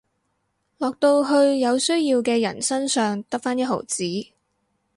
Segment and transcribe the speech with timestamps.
[0.79, 4.03] 落到去有需要嘅人身上得返一毫子